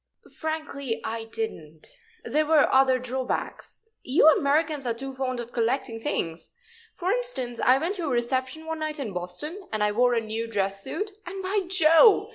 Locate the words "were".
2.47-2.67